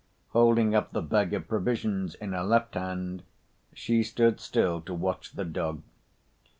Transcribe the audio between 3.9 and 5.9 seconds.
stood still to watch the dog.